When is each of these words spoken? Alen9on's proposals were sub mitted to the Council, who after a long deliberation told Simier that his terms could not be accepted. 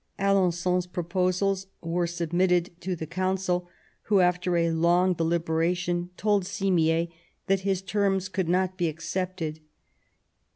Alen9on's 0.17 0.87
proposals 0.87 1.67
were 1.79 2.07
sub 2.07 2.33
mitted 2.33 2.71
to 2.81 2.95
the 2.95 3.05
Council, 3.05 3.69
who 4.05 4.19
after 4.19 4.57
a 4.57 4.71
long 4.71 5.13
deliberation 5.13 6.09
told 6.17 6.43
Simier 6.45 7.07
that 7.45 7.59
his 7.59 7.83
terms 7.83 8.27
could 8.27 8.49
not 8.49 8.77
be 8.79 8.87
accepted. 8.87 9.59